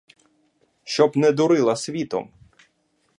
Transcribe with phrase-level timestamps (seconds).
[0.83, 2.29] Щоб не дурила світом!